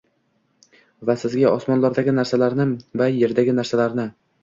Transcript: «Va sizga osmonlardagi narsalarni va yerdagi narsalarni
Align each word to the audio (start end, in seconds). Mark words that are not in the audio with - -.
«Va 1.09 1.15
sizga 1.25 1.53
osmonlardagi 1.59 2.17
narsalarni 2.19 2.69
va 3.05 3.11
yerdagi 3.23 3.59
narsalarni 3.63 4.13